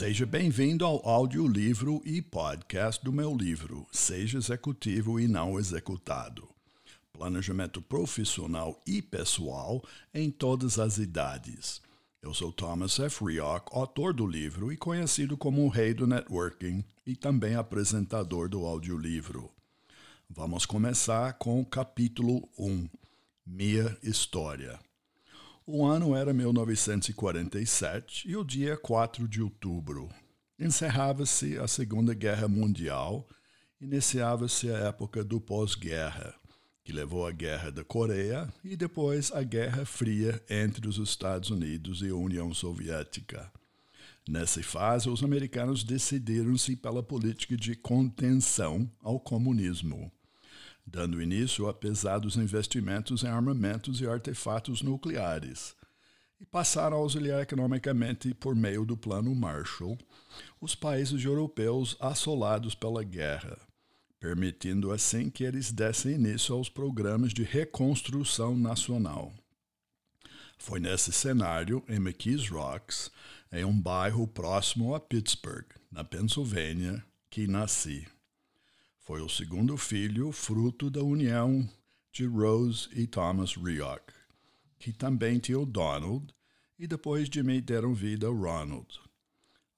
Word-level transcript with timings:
Seja 0.00 0.24
bem-vindo 0.24 0.86
ao 0.86 1.06
audiolivro 1.06 2.00
e 2.06 2.22
podcast 2.22 3.04
do 3.04 3.12
meu 3.12 3.36
livro 3.36 3.86
Seja 3.92 4.38
Executivo 4.38 5.20
e 5.20 5.28
Não 5.28 5.58
Executado. 5.58 6.48
Planejamento 7.12 7.82
profissional 7.82 8.80
e 8.86 9.02
pessoal 9.02 9.84
em 10.14 10.30
todas 10.30 10.78
as 10.78 10.96
idades. 10.96 11.82
Eu 12.22 12.32
sou 12.32 12.50
Thomas 12.50 12.98
F. 12.98 13.22
Rioch, 13.22 13.66
autor 13.72 14.14
do 14.14 14.26
livro 14.26 14.72
e 14.72 14.76
conhecido 14.78 15.36
como 15.36 15.66
o 15.66 15.68
rei 15.68 15.92
do 15.92 16.06
networking 16.06 16.82
e 17.06 17.14
também 17.14 17.54
apresentador 17.54 18.48
do 18.48 18.64
audiolivro. 18.64 19.50
Vamos 20.30 20.64
começar 20.64 21.34
com 21.34 21.60
o 21.60 21.66
capítulo 21.66 22.48
1, 22.58 22.88
Minha 23.46 23.94
História. 24.02 24.80
O 25.72 25.86
ano 25.86 26.16
era 26.16 26.34
1947 26.34 28.28
e 28.28 28.36
o 28.36 28.42
dia 28.42 28.76
4 28.76 29.28
de 29.28 29.40
outubro. 29.40 30.08
Encerrava-se 30.58 31.56
a 31.58 31.68
Segunda 31.68 32.12
Guerra 32.12 32.48
Mundial, 32.48 33.24
iniciava-se 33.80 34.68
a 34.68 34.78
época 34.78 35.22
do 35.22 35.40
pós-guerra, 35.40 36.34
que 36.82 36.92
levou 36.92 37.24
à 37.24 37.30
Guerra 37.30 37.70
da 37.70 37.84
Coreia 37.84 38.52
e 38.64 38.74
depois 38.74 39.30
à 39.30 39.44
Guerra 39.44 39.84
Fria 39.84 40.42
entre 40.50 40.88
os 40.88 40.98
Estados 40.98 41.50
Unidos 41.50 42.02
e 42.02 42.08
a 42.08 42.16
União 42.16 42.52
Soviética. 42.52 43.48
Nessa 44.28 44.60
fase, 44.64 45.08
os 45.08 45.22
americanos 45.22 45.84
decidiram-se 45.84 46.74
pela 46.74 47.00
política 47.00 47.56
de 47.56 47.76
contenção 47.76 48.90
ao 49.00 49.20
comunismo 49.20 50.10
dando 50.86 51.22
início 51.22 51.68
a 51.68 51.74
pesados 51.74 52.36
investimentos 52.36 53.22
em 53.22 53.28
armamentos 53.28 54.00
e 54.00 54.06
artefatos 54.06 54.82
nucleares, 54.82 55.74
e 56.40 56.46
passaram 56.46 56.96
a 56.96 57.00
auxiliar 57.00 57.42
economicamente 57.42 58.32
por 58.32 58.54
meio 58.56 58.84
do 58.84 58.96
Plano 58.96 59.34
Marshall 59.34 59.98
os 60.60 60.74
países 60.74 61.22
europeus 61.24 61.96
assolados 62.00 62.74
pela 62.74 63.04
guerra, 63.04 63.58
permitindo 64.18 64.90
assim 64.90 65.28
que 65.28 65.44
eles 65.44 65.70
dessem 65.70 66.14
início 66.14 66.54
aos 66.54 66.68
programas 66.68 67.32
de 67.32 67.42
reconstrução 67.42 68.56
nacional. 68.56 69.32
Foi 70.58 70.78
nesse 70.78 71.10
cenário, 71.10 71.82
em 71.88 71.96
McKees 71.96 72.48
Rocks, 72.48 73.10
em 73.50 73.64
um 73.64 73.80
bairro 73.80 74.26
próximo 74.26 74.94
a 74.94 75.00
Pittsburgh, 75.00 75.66
na 75.90 76.04
Pensilvânia, 76.04 77.02
que 77.30 77.46
nasci. 77.46 78.06
Foi 79.10 79.22
o 79.22 79.28
segundo 79.28 79.76
filho, 79.76 80.30
fruto 80.30 80.88
da 80.88 81.02
união 81.02 81.68
de 82.12 82.26
Rose 82.26 82.88
e 82.92 83.08
Thomas 83.08 83.56
Rioch, 83.56 84.04
que 84.78 84.92
também 84.92 85.40
tinha 85.40 85.58
o 85.58 85.66
Donald, 85.66 86.32
e 86.78 86.86
depois 86.86 87.28
de 87.28 87.42
mim 87.42 87.60
deram 87.60 87.92
vida 87.92 88.28
ao 88.28 88.36
Ronald. 88.36 88.86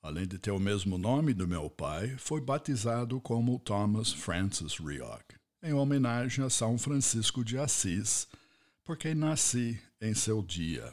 Além 0.03 0.27
de 0.27 0.39
ter 0.39 0.51
o 0.51 0.59
mesmo 0.59 0.99
nome 0.99 1.33
do 1.33 1.49
meu 1.49 1.71
pai, 1.71 2.15
foi 2.19 2.43
batizado 2.43 3.23
como 3.23 3.59
Thomas 3.61 4.13
Francis 4.13 4.77
Rioch, 4.77 5.25
em 5.63 5.73
homenagem 5.73 6.45
a 6.45 6.51
São 6.51 6.77
Francisco 6.77 7.43
de 7.43 7.57
Assis, 7.57 8.29
porque 8.85 9.15
nasci 9.15 9.81
em 9.99 10.13
seu 10.13 10.43
dia. 10.43 10.93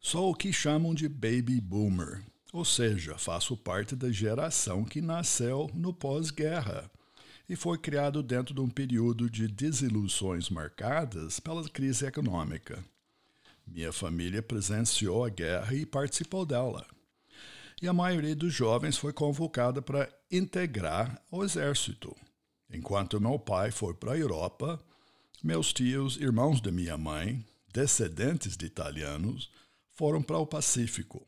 Sou 0.00 0.32
o 0.32 0.34
que 0.34 0.52
chamam 0.52 0.92
de 0.92 1.08
baby 1.08 1.60
boomer, 1.60 2.24
ou 2.52 2.64
seja, 2.64 3.16
faço 3.16 3.56
parte 3.56 3.94
da 3.94 4.10
geração 4.10 4.84
que 4.84 5.00
nasceu 5.00 5.70
no 5.72 5.92
pós-guerra 5.92 6.90
e 7.48 7.56
foi 7.56 7.78
criado 7.78 8.22
dentro 8.22 8.54
de 8.54 8.60
um 8.60 8.68
período 8.68 9.28
de 9.28 9.48
desilusões 9.48 10.48
marcadas 10.48 11.40
pela 11.40 11.68
crise 11.68 12.06
econômica. 12.06 12.84
Minha 13.66 13.92
família 13.92 14.42
presenciou 14.42 15.24
a 15.24 15.28
guerra 15.28 15.74
e 15.74 15.84
participou 15.84 16.46
dela. 16.46 16.86
E 17.82 17.88
a 17.88 17.92
maioria 17.92 18.36
dos 18.36 18.52
jovens 18.52 18.96
foi 18.96 19.12
convocada 19.12 19.80
para 19.80 20.08
integrar 20.30 21.20
o 21.30 21.42
exército. 21.42 22.14
Enquanto 22.72 23.20
meu 23.20 23.38
pai 23.38 23.70
foi 23.70 23.94
para 23.94 24.12
a 24.12 24.18
Europa, 24.18 24.80
meus 25.42 25.72
tios, 25.72 26.16
irmãos 26.18 26.60
de 26.60 26.70
minha 26.70 26.98
mãe, 26.98 27.44
descendentes 27.72 28.56
de 28.56 28.66
italianos, 28.66 29.50
foram 29.90 30.22
para 30.22 30.38
o 30.38 30.46
Pacífico. 30.46 31.26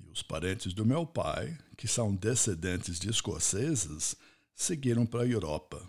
E 0.00 0.10
os 0.10 0.22
parentes 0.22 0.72
do 0.72 0.84
meu 0.84 1.06
pai, 1.06 1.56
que 1.76 1.88
são 1.88 2.14
descendentes 2.14 2.98
de 2.98 3.10
escoceses, 3.10 4.16
seguiram 4.54 5.04
para 5.04 5.22
a 5.22 5.26
Europa. 5.26 5.82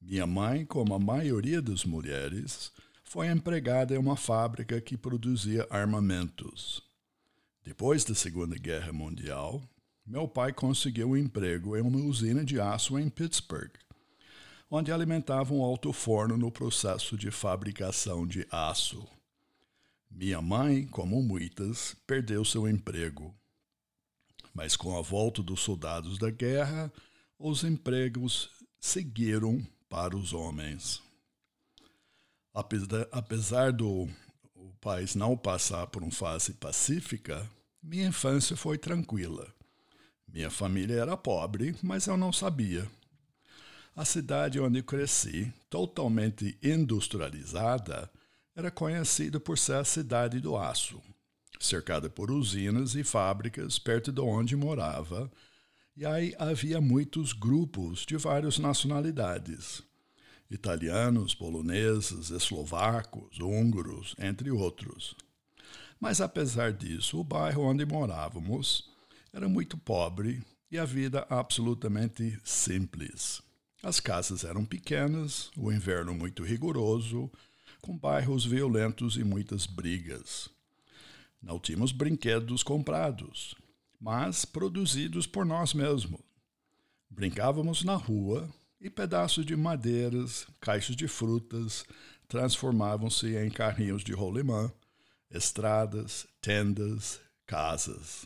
Minha 0.00 0.26
mãe, 0.26 0.64
como 0.64 0.94
a 0.94 0.98
maioria 0.98 1.60
das 1.60 1.84
mulheres, 1.84 2.72
foi 3.04 3.28
empregada 3.28 3.94
em 3.94 3.98
uma 3.98 4.16
fábrica 4.16 4.80
que 4.80 4.96
produzia 4.96 5.66
armamentos. 5.68 6.82
Depois 7.62 8.04
da 8.04 8.14
Segunda 8.14 8.56
Guerra 8.56 8.92
Mundial, 8.92 9.62
meu 10.06 10.26
pai 10.26 10.52
conseguiu 10.52 11.10
um 11.10 11.16
emprego 11.16 11.76
em 11.76 11.82
uma 11.82 11.98
usina 11.98 12.44
de 12.44 12.60
aço 12.60 12.98
em 12.98 13.08
Pittsburgh, 13.08 13.72
onde 14.70 14.90
alimentava 14.90 15.52
um 15.52 15.62
alto 15.62 15.92
forno 15.92 16.36
no 16.36 16.50
processo 16.50 17.16
de 17.16 17.30
fabricação 17.30 18.26
de 18.26 18.46
aço. 18.50 19.06
Minha 20.10 20.42
mãe, 20.42 20.86
como 20.86 21.22
muitas, 21.22 21.94
perdeu 22.06 22.44
seu 22.44 22.68
emprego. 22.68 23.34
Mas 24.52 24.76
com 24.76 24.98
a 24.98 25.00
volta 25.00 25.42
dos 25.42 25.60
soldados 25.60 26.18
da 26.18 26.30
guerra, 26.30 26.92
os 27.38 27.62
empregos 27.62 28.50
seguiram 28.80 29.64
para 29.88 30.16
os 30.16 30.32
homens. 30.32 31.00
Apesar 32.52 33.72
do 33.72 34.08
o 34.54 34.72
país 34.80 35.14
não 35.14 35.36
passar 35.36 35.86
por 35.86 36.02
uma 36.02 36.10
fase 36.10 36.54
pacífica, 36.54 37.48
minha 37.82 38.08
infância 38.08 38.56
foi 38.56 38.76
tranquila. 38.76 39.52
Minha 40.26 40.50
família 40.50 41.00
era 41.00 41.16
pobre, 41.16 41.74
mas 41.82 42.06
eu 42.06 42.16
não 42.16 42.32
sabia. 42.32 42.88
A 43.96 44.04
cidade 44.04 44.60
onde 44.60 44.82
cresci, 44.82 45.52
totalmente 45.68 46.58
industrializada, 46.62 48.10
era 48.60 48.70
conhecida 48.70 49.40
por 49.40 49.58
ser 49.58 49.76
a 49.76 49.84
cidade 49.84 50.38
do 50.38 50.56
aço, 50.56 51.02
cercada 51.58 52.10
por 52.10 52.30
usinas 52.30 52.94
e 52.94 53.02
fábricas 53.02 53.78
perto 53.78 54.12
de 54.12 54.20
onde 54.20 54.54
morava, 54.54 55.30
e 55.96 56.04
aí 56.04 56.34
havia 56.38 56.80
muitos 56.80 57.32
grupos 57.32 58.04
de 58.06 58.18
várias 58.18 58.58
nacionalidades: 58.58 59.82
italianos, 60.50 61.34
poloneses, 61.34 62.30
eslovacos, 62.30 63.40
húngaros, 63.40 64.14
entre 64.18 64.50
outros. 64.50 65.16
Mas 65.98 66.20
apesar 66.20 66.72
disso, 66.72 67.18
o 67.18 67.24
bairro 67.24 67.62
onde 67.62 67.84
morávamos 67.86 68.90
era 69.32 69.48
muito 69.48 69.76
pobre 69.78 70.42
e 70.70 70.78
a 70.78 70.84
vida 70.84 71.26
absolutamente 71.30 72.38
simples. 72.44 73.42
As 73.82 74.00
casas 74.00 74.44
eram 74.44 74.66
pequenas, 74.66 75.50
o 75.56 75.72
inverno 75.72 76.12
muito 76.12 76.42
rigoroso 76.42 77.30
com 77.80 77.96
bairros 77.96 78.44
violentos 78.44 79.16
e 79.16 79.24
muitas 79.24 79.66
brigas. 79.66 80.48
Não 81.42 81.58
tínhamos 81.58 81.92
brinquedos 81.92 82.62
comprados, 82.62 83.54
mas 83.98 84.44
produzidos 84.44 85.26
por 85.26 85.44
nós 85.44 85.74
mesmos. 85.74 86.20
Brincávamos 87.08 87.82
na 87.82 87.96
rua 87.96 88.48
e 88.80 88.88
pedaços 88.88 89.44
de 89.44 89.56
madeiras, 89.56 90.46
caixas 90.60 90.96
de 90.96 91.08
frutas 91.08 91.84
transformavam-se 92.30 93.36
em 93.36 93.50
carrinhos 93.50 94.04
de 94.04 94.12
rolimã, 94.12 94.72
estradas, 95.28 96.28
tendas, 96.40 97.20
casas. 97.44 98.24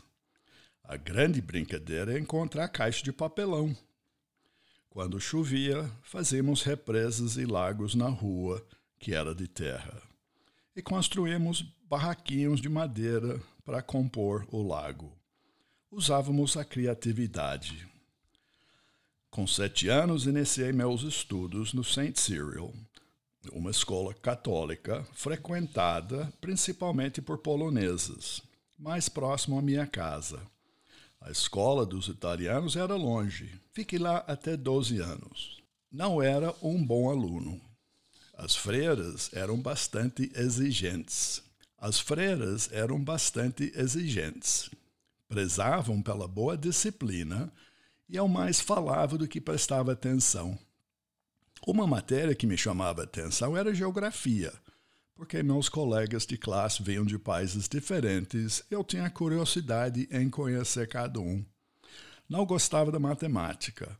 A 0.83 0.95
grande 0.95 1.41
brincadeira 1.41 2.13
é 2.13 2.19
encontrar 2.19 2.67
caixa 2.67 3.03
de 3.03 3.11
papelão. 3.11 3.75
Quando 4.91 5.19
chovia, 5.19 5.91
fazíamos 6.03 6.61
represas 6.61 7.35
e 7.35 7.45
lagos 7.45 7.95
na 7.95 8.07
rua 8.07 8.63
que 8.99 9.13
era 9.13 9.33
de 9.33 9.47
terra, 9.47 10.01
e 10.75 10.81
construímos 10.81 11.63
barraquinhos 11.89 12.61
de 12.61 12.69
madeira 12.69 13.41
para 13.63 13.81
compor 13.81 14.47
o 14.51 14.61
lago. 14.61 15.11
Usávamos 15.91 16.57
a 16.57 16.65
criatividade. 16.65 17.87
Com 19.29 19.45
sete 19.45 19.89
anos, 19.89 20.25
iniciei 20.25 20.71
meus 20.71 21.03
estudos 21.03 21.73
no 21.73 21.83
St. 21.83 22.19
Cyril, 22.19 22.73
uma 23.51 23.71
escola 23.71 24.13
católica 24.13 25.05
frequentada 25.13 26.31
principalmente 26.41 27.21
por 27.21 27.37
poloneses, 27.39 28.41
mais 28.77 29.09
próximo 29.09 29.57
à 29.57 29.61
minha 29.61 29.85
casa. 29.85 30.41
A 31.21 31.31
escola 31.31 31.85
dos 31.85 32.07
italianos 32.07 32.75
era 32.75 32.95
longe. 32.95 33.51
Fiquei 33.71 33.97
lá 33.97 34.17
até 34.27 34.55
12 34.55 34.99
anos. 34.99 35.63
Não 35.91 36.21
era 36.21 36.53
um 36.61 36.85
bom 36.85 37.09
aluno. 37.09 37.59
As 38.37 38.53
freiras 38.53 39.29
eram 39.31 39.57
bastante 39.57 40.29
exigentes. 40.35 41.41
As 41.77 41.99
freiras 41.99 42.69
eram 42.71 43.01
bastante 43.01 43.71
exigentes. 43.73 44.69
Prezavam 45.27 46.01
pela 46.01 46.27
boa 46.27 46.57
disciplina 46.57 47.51
e 48.09 48.17
ao 48.17 48.27
mais 48.27 48.59
falava 48.59 49.17
do 49.17 49.27
que 49.27 49.39
prestava 49.39 49.93
atenção. 49.93 50.59
Uma 51.65 51.87
matéria 51.87 52.35
que 52.35 52.45
me 52.45 52.57
chamava 52.57 53.03
atenção 53.03 53.55
era 53.55 53.73
geografia, 53.73 54.53
porque 55.15 55.41
meus 55.41 55.69
colegas 55.69 56.25
de 56.25 56.37
classe 56.37 56.83
vinham 56.83 57.05
de 57.05 57.17
países 57.17 57.69
diferentes 57.69 58.61
e 58.69 58.73
eu 58.73 58.83
tinha 58.83 59.09
curiosidade 59.09 60.09
em 60.11 60.29
conhecer 60.29 60.89
cada 60.89 61.21
um. 61.21 61.43
Não 62.27 62.45
gostava 62.45 62.91
da 62.91 62.99
matemática, 62.99 63.97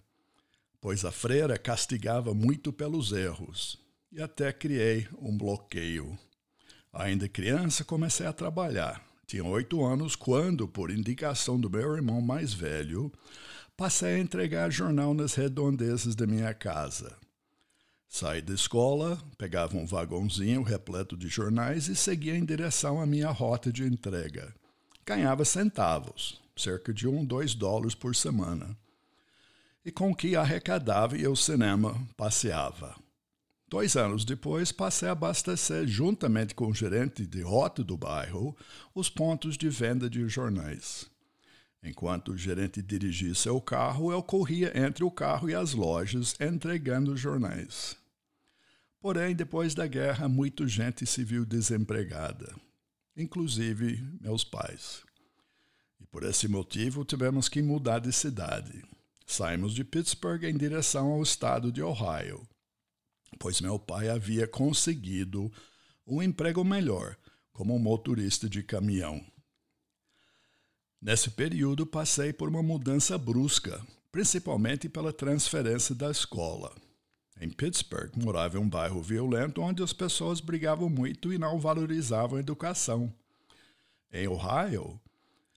pois 0.81 1.05
a 1.05 1.11
freira 1.11 1.57
castigava 1.57 2.33
muito 2.33 2.73
pelos 2.73 3.13
erros, 3.13 3.84
e 4.15 4.21
até 4.21 4.53
criei 4.53 5.05
um 5.19 5.37
bloqueio. 5.37 6.17
Ainda 6.93 7.27
criança, 7.27 7.83
comecei 7.83 8.25
a 8.25 8.31
trabalhar. 8.31 9.03
Tinha 9.27 9.43
oito 9.43 9.83
anos 9.83 10.15
quando, 10.15 10.69
por 10.69 10.89
indicação 10.89 11.59
do 11.59 11.69
meu 11.69 11.93
irmão 11.93 12.21
mais 12.21 12.53
velho, 12.53 13.11
passei 13.75 14.15
a 14.15 14.19
entregar 14.19 14.71
jornal 14.71 15.13
nas 15.13 15.33
redondezas 15.33 16.15
da 16.15 16.25
minha 16.25 16.53
casa. 16.53 17.17
Saí 18.07 18.41
da 18.41 18.53
escola, 18.53 19.21
pegava 19.37 19.75
um 19.75 19.85
vagãozinho 19.85 20.63
repleto 20.63 21.17
de 21.17 21.27
jornais 21.27 21.89
e 21.89 21.95
seguia 21.95 22.37
em 22.37 22.45
direção 22.45 23.01
à 23.01 23.05
minha 23.05 23.29
rota 23.31 23.69
de 23.69 23.83
entrega. 23.83 24.55
Ganhava 25.05 25.43
centavos, 25.43 26.41
cerca 26.55 26.93
de 26.93 27.05
um, 27.05 27.25
dois 27.25 27.53
dólares 27.53 27.93
por 27.93 28.15
semana. 28.15 28.77
E 29.83 29.91
com 29.91 30.11
o 30.11 30.15
que 30.15 30.37
arrecadava 30.37 31.17
ao 31.17 31.35
cinema, 31.35 32.01
passeava. 32.15 32.95
Dois 33.75 33.97
anos 33.97 34.23
depois, 34.23 34.71
passei 34.71 35.09
a 35.09 35.11
abastecer, 35.11 35.85
juntamente 35.85 36.55
com 36.55 36.67
o 36.67 36.73
gerente 36.73 37.25
de 37.25 37.41
rota 37.41 37.83
do 37.83 37.97
bairro, 37.97 38.55
os 38.93 39.09
pontos 39.09 39.57
de 39.57 39.67
venda 39.67 40.09
de 40.09 40.25
jornais. 40.29 41.05
Enquanto 41.83 42.31
o 42.31 42.37
gerente 42.37 42.81
dirigia 42.81 43.35
seu 43.35 43.59
carro, 43.59 44.13
eu 44.13 44.23
corria 44.23 44.71
entre 44.79 45.03
o 45.03 45.11
carro 45.11 45.49
e 45.49 45.53
as 45.53 45.73
lojas, 45.73 46.35
entregando 46.39 47.17
jornais. 47.17 47.97
Porém, 49.01 49.35
depois 49.35 49.75
da 49.75 49.85
guerra, 49.85 50.29
muita 50.29 50.65
gente 50.65 51.05
se 51.05 51.25
viu 51.25 51.45
desempregada, 51.45 52.55
inclusive 53.17 54.01
meus 54.21 54.45
pais. 54.45 55.03
E 55.99 56.05
por 56.05 56.23
esse 56.23 56.47
motivo 56.47 57.03
tivemos 57.03 57.49
que 57.49 57.61
mudar 57.61 57.99
de 57.99 58.13
cidade. 58.13 58.85
Saímos 59.27 59.73
de 59.73 59.83
Pittsburgh 59.83 60.45
em 60.45 60.55
direção 60.55 61.11
ao 61.11 61.21
estado 61.21 61.73
de 61.73 61.83
Ohio, 61.83 62.47
pois 63.39 63.61
meu 63.61 63.77
pai 63.77 64.09
havia 64.09 64.47
conseguido 64.47 65.51
um 66.05 66.21
emprego 66.21 66.63
melhor 66.63 67.17
como 67.51 67.79
motorista 67.79 68.49
de 68.49 68.61
caminhão. 68.61 69.23
Nesse 71.01 71.29
período, 71.29 71.85
passei 71.85 72.33
por 72.33 72.49
uma 72.49 72.63
mudança 72.63 73.17
brusca, 73.17 73.85
principalmente 74.11 74.89
pela 74.89 75.13
transferência 75.13 75.93
da 75.93 76.09
escola. 76.09 76.75
Em 77.39 77.49
Pittsburgh, 77.49 78.11
morava 78.15 78.57
em 78.57 78.61
um 78.61 78.69
bairro 78.69 79.01
violento 79.01 79.61
onde 79.61 79.83
as 79.83 79.93
pessoas 79.93 80.39
brigavam 80.39 80.89
muito 80.89 81.33
e 81.33 81.37
não 81.37 81.59
valorizavam 81.59 82.37
a 82.37 82.39
educação. 82.39 83.13
Em 84.11 84.27
Ohio, 84.27 84.99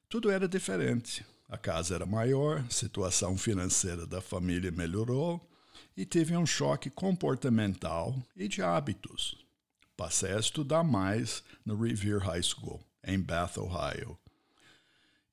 tudo 0.09 0.31
era 0.31 0.49
diferente. 0.49 1.25
A 1.49 1.57
casa 1.57 1.95
era 1.95 2.05
maior, 2.05 2.59
a 2.59 2.71
situação 2.71 3.39
financeira 3.39 4.07
da 4.07 4.21
família 4.21 4.71
melhorou 4.71 5.41
e 5.97 6.05
tive 6.05 6.37
um 6.37 6.47
choque 6.47 6.91
comportamental 6.91 8.15
e 8.37 8.49
de 8.49 8.63
hábitos. 8.63 9.37
Passei 9.97 10.33
a 10.33 10.39
estudar 10.39 10.85
mais 10.85 11.43
no 11.65 11.77
Revere 11.77 12.21
High 12.21 12.43
School, 12.43 12.81
em 13.05 13.21
Bath, 13.21 13.59
Ohio, 13.59 14.17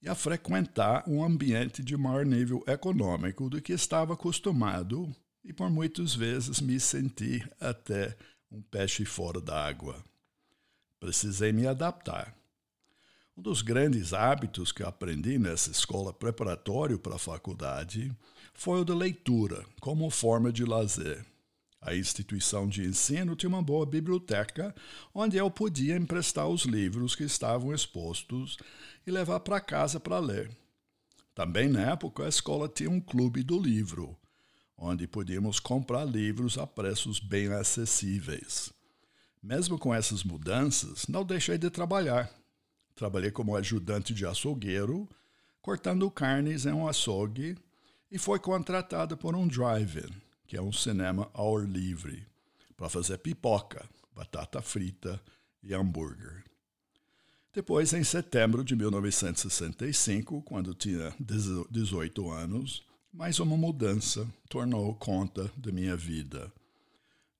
e 0.01 0.09
a 0.09 0.15
frequentar 0.15 1.03
um 1.07 1.23
ambiente 1.23 1.83
de 1.83 1.95
maior 1.95 2.25
nível 2.25 2.63
econômico 2.67 3.49
do 3.49 3.61
que 3.61 3.73
estava 3.73 4.13
acostumado 4.13 5.15
e 5.43 5.53
por 5.53 5.69
muitas 5.69 6.15
vezes 6.15 6.59
me 6.59 6.79
senti 6.79 7.47
até 7.59 8.17
um 8.51 8.61
peixe 8.61 9.05
fora 9.05 9.39
d'água. 9.39 10.03
Precisei 10.99 11.51
me 11.51 11.67
adaptar. 11.67 12.35
Um 13.37 13.41
dos 13.41 13.61
grandes 13.61 14.13
hábitos 14.13 14.71
que 14.71 14.81
aprendi 14.81 15.37
nessa 15.37 15.69
escola 15.69 16.13
preparatória 16.13 16.97
para 16.97 17.15
a 17.15 17.19
faculdade 17.19 18.15
foi 18.53 18.79
o 18.79 18.85
da 18.85 18.95
leitura 18.95 19.65
como 19.81 20.09
forma 20.09 20.53
de 20.53 20.63
lazer. 20.63 21.25
A 21.81 21.93
instituição 21.93 22.65
de 22.65 22.85
ensino 22.85 23.35
tinha 23.35 23.49
uma 23.49 23.61
boa 23.61 23.85
biblioteca 23.85 24.73
onde 25.13 25.35
eu 25.35 25.51
podia 25.51 25.97
emprestar 25.97 26.47
os 26.47 26.63
livros 26.63 27.13
que 27.13 27.25
estavam 27.25 27.73
expostos 27.73 28.57
e 29.05 29.11
levar 29.11 29.41
para 29.41 29.59
casa 29.59 29.99
para 29.99 30.17
ler. 30.17 30.49
Também 31.35 31.67
na 31.67 31.91
época 31.91 32.23
a 32.23 32.29
escola 32.29 32.69
tinha 32.69 32.89
um 32.89 33.01
clube 33.01 33.43
do 33.43 33.59
livro, 33.59 34.17
onde 34.77 35.05
podíamos 35.07 35.59
comprar 35.59 36.05
livros 36.05 36.57
a 36.57 36.65
preços 36.65 37.19
bem 37.19 37.51
acessíveis. 37.51 38.71
Mesmo 39.43 39.77
com 39.77 39.93
essas 39.93 40.23
mudanças, 40.23 41.05
não 41.07 41.25
deixei 41.25 41.57
de 41.57 41.69
trabalhar. 41.69 42.44
Trabalhei 42.95 43.29
como 43.29 43.55
ajudante 43.55 44.13
de 44.13 44.25
açougueiro, 44.25 45.07
cortando 45.61 46.09
carnes 46.09 46.65
em 46.65 46.71
um 46.71 46.87
açougue, 46.87 47.57
e 48.09 48.17
fui 48.17 48.39
contratado 48.39 49.17
por 49.17 49.35
um 49.35 49.47
drive-in, 49.47 50.09
que 50.47 50.55
é 50.55 50.61
um 50.61 50.71
cinema 50.71 51.29
ao 51.33 51.57
ar 51.57 51.67
livre, 51.67 52.25
para 52.77 52.87
fazer 52.89 53.17
pipoca, 53.17 53.85
batata 54.15 54.61
frita 54.61 55.21
e 55.61 55.73
hambúrguer. 55.73 56.43
Depois, 57.53 57.93
em 57.93 58.03
setembro 58.03 58.63
de 58.63 58.75
1965, 58.75 60.41
quando 60.43 60.73
tinha 60.73 61.13
18 61.19 62.31
anos, 62.31 62.83
mais 63.13 63.39
uma 63.39 63.55
mudança 63.55 64.27
tornou 64.49 64.93
conta 64.95 65.49
da 65.55 65.71
minha 65.71 65.95
vida. 65.95 66.51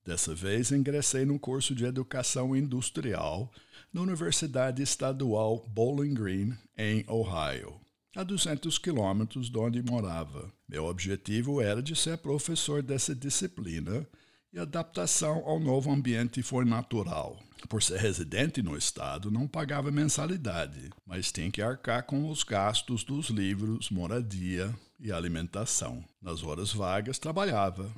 Dessa 0.05 0.33
vez, 0.33 0.71
ingressei 0.71 1.25
num 1.25 1.37
curso 1.37 1.75
de 1.75 1.83
educação 1.83 2.55
industrial 2.55 3.51
na 3.93 4.01
Universidade 4.01 4.81
Estadual 4.81 5.65
Bowling 5.69 6.13
Green, 6.13 6.53
em 6.77 7.05
Ohio, 7.07 7.79
a 8.15 8.23
200 8.23 8.77
quilômetros 8.77 9.49
de 9.49 9.57
onde 9.57 9.81
morava. 9.81 10.51
Meu 10.67 10.85
objetivo 10.85 11.61
era 11.61 11.81
de 11.81 11.95
ser 11.95 12.17
professor 12.17 12.81
dessa 12.81 13.15
disciplina 13.15 14.07
e 14.53 14.59
a 14.59 14.61
adaptação 14.61 15.43
ao 15.45 15.59
novo 15.59 15.91
ambiente 15.91 16.41
foi 16.41 16.63
natural. 16.63 17.37
Por 17.67 17.83
ser 17.83 17.99
residente 17.99 18.61
no 18.61 18.77
estado, 18.77 19.29
não 19.29 19.47
pagava 19.47 19.91
mensalidade, 19.91 20.89
mas 21.05 21.31
tinha 21.31 21.51
que 21.51 21.61
arcar 21.61 22.03
com 22.03 22.29
os 22.29 22.43
gastos 22.43 23.03
dos 23.03 23.27
livros, 23.29 23.89
moradia 23.89 24.73
e 24.99 25.11
alimentação. 25.11 26.03
Nas 26.21 26.43
horas 26.43 26.71
vagas, 26.71 27.19
trabalhava. 27.19 27.91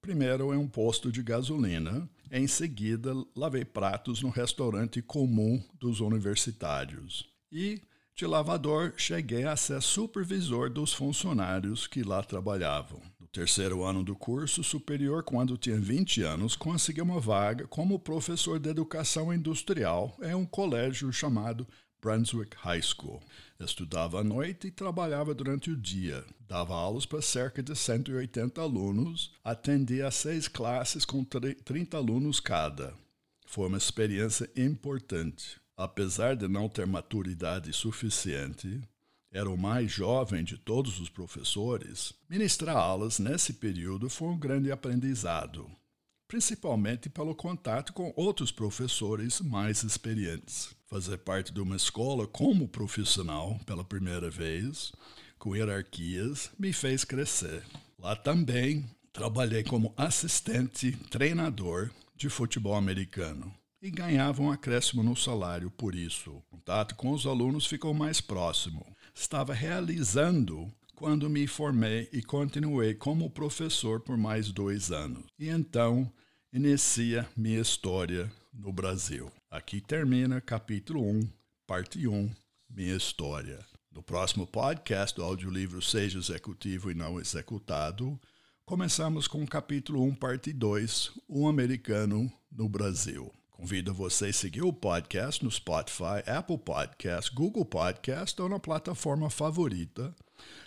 Primeiro 0.00 0.54
em 0.54 0.58
um 0.58 0.68
posto 0.68 1.10
de 1.10 1.22
gasolina, 1.22 2.08
em 2.36 2.48
seguida, 2.48 3.14
lavei 3.36 3.64
pratos 3.64 4.20
no 4.20 4.28
restaurante 4.28 5.00
comum 5.00 5.62
dos 5.78 6.00
universitários. 6.00 7.24
E 7.52 7.80
de 8.16 8.26
lavador, 8.26 8.94
cheguei 8.96 9.44
a 9.44 9.54
ser 9.54 9.80
supervisor 9.80 10.68
dos 10.68 10.92
funcionários 10.92 11.86
que 11.86 12.02
lá 12.02 12.24
trabalhavam. 12.24 13.00
No 13.20 13.28
terceiro 13.28 13.84
ano 13.84 14.02
do 14.02 14.16
curso 14.16 14.64
superior, 14.64 15.22
quando 15.22 15.56
tinha 15.56 15.78
20 15.78 16.22
anos, 16.22 16.56
consegui 16.56 17.00
uma 17.00 17.20
vaga 17.20 17.68
como 17.68 18.00
professor 18.00 18.58
de 18.58 18.68
educação 18.68 19.32
industrial 19.32 20.16
em 20.20 20.34
um 20.34 20.44
colégio 20.44 21.12
chamado 21.12 21.64
Brunswick 22.04 22.54
High 22.58 22.82
School. 22.82 23.20
Estudava 23.58 24.20
à 24.20 24.24
noite 24.24 24.66
e 24.66 24.70
trabalhava 24.70 25.34
durante 25.34 25.70
o 25.70 25.76
dia. 25.76 26.24
Dava 26.46 26.74
aulas 26.74 27.06
para 27.06 27.22
cerca 27.22 27.62
de 27.62 27.74
180 27.74 28.60
alunos, 28.60 29.32
atendia 29.42 30.06
a 30.06 30.10
seis 30.10 30.46
classes 30.46 31.04
com 31.04 31.24
30 31.24 31.96
alunos 31.96 32.38
cada. 32.38 32.92
Foi 33.46 33.68
uma 33.68 33.78
experiência 33.78 34.50
importante 34.54 35.64
apesar 35.76 36.36
de 36.36 36.48
não 36.48 36.68
ter 36.68 36.86
maturidade 36.86 37.72
suficiente, 37.72 38.80
era 39.30 39.50
o 39.50 39.58
mais 39.58 39.90
jovem 39.90 40.44
de 40.44 40.56
todos 40.56 41.00
os 41.00 41.08
professores, 41.08 42.12
ministrar 42.28 42.76
aulas 42.76 43.18
nesse 43.18 43.54
período 43.54 44.08
foi 44.08 44.28
um 44.28 44.38
grande 44.38 44.70
aprendizado, 44.70 45.68
principalmente 46.34 47.08
pelo 47.08 47.32
contato 47.32 47.92
com 47.92 48.12
outros 48.16 48.50
professores 48.50 49.40
mais 49.40 49.84
experientes. 49.84 50.74
Fazer 50.88 51.18
parte 51.18 51.52
de 51.52 51.60
uma 51.60 51.76
escola 51.76 52.26
como 52.26 52.66
profissional 52.66 53.56
pela 53.64 53.84
primeira 53.84 54.28
vez, 54.28 54.90
com 55.38 55.54
hierarquias, 55.54 56.50
me 56.58 56.72
fez 56.72 57.04
crescer. 57.04 57.62
Lá 57.96 58.16
também 58.16 58.84
trabalhei 59.12 59.62
como 59.62 59.94
assistente 59.96 60.90
treinador 61.08 61.92
de 62.16 62.28
futebol 62.28 62.74
americano 62.74 63.54
e 63.80 63.88
ganhava 63.88 64.42
um 64.42 64.50
acréscimo 64.50 65.04
no 65.04 65.14
salário 65.14 65.70
por 65.70 65.94
isso. 65.94 66.32
O 66.32 66.42
contato 66.50 66.96
com 66.96 67.12
os 67.12 67.26
alunos 67.26 67.64
ficou 67.64 67.94
mais 67.94 68.20
próximo. 68.20 68.84
Estava 69.14 69.54
realizando 69.54 70.68
quando 70.96 71.30
me 71.30 71.46
formei 71.46 72.08
e 72.12 72.20
continuei 72.20 72.92
como 72.92 73.30
professor 73.30 74.00
por 74.00 74.16
mais 74.16 74.50
dois 74.50 74.90
anos. 74.90 75.22
E 75.38 75.48
então 75.48 76.10
inicia 76.54 77.28
minha 77.36 77.60
história 77.60 78.30
no 78.52 78.72
Brasil. 78.72 79.28
Aqui 79.50 79.80
termina 79.80 80.40
capítulo 80.40 81.04
1, 81.04 81.28
parte 81.66 82.06
1, 82.06 82.30
minha 82.70 82.94
história. 82.94 83.58
No 83.90 84.04
próximo 84.04 84.46
podcast 84.46 85.16
do 85.16 85.24
audiolivro 85.24 85.82
Seja 85.82 86.16
Executivo 86.16 86.92
e 86.92 86.94
Não 86.94 87.18
Executado, 87.18 88.20
começamos 88.64 89.26
com 89.26 89.42
o 89.42 89.48
capítulo 89.48 90.04
1, 90.04 90.14
parte 90.14 90.52
2, 90.52 91.10
Um 91.28 91.48
Americano 91.48 92.32
no 92.52 92.68
Brasil. 92.68 93.32
Convido 93.50 93.92
você 93.92 94.26
a 94.26 94.32
seguir 94.32 94.62
o 94.62 94.72
podcast 94.72 95.44
no 95.44 95.50
Spotify, 95.50 96.22
Apple 96.24 96.58
Podcast, 96.58 97.34
Google 97.34 97.64
Podcast 97.64 98.40
ou 98.40 98.48
na 98.48 98.60
plataforma 98.60 99.28
favorita 99.28 100.14